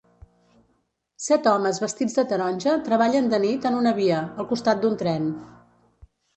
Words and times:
Set 1.25 1.49
homes 1.51 1.81
vestits 1.83 2.17
de 2.21 2.25
taronja 2.33 2.75
treballen 2.89 3.29
de 3.35 3.43
nit 3.45 3.69
en 3.73 3.79
una 3.83 3.95
via, 4.01 4.25
al 4.45 4.51
costat 4.57 4.85
d'un 4.85 5.01
tren. 5.05 5.33